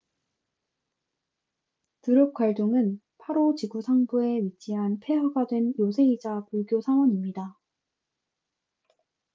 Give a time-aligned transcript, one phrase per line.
[2.01, 7.59] 드룩갈종drukgyal dzong은 파로 지구 상부phondey 마을에 위치한 폐허가 된 요새이자 불교 사원입니다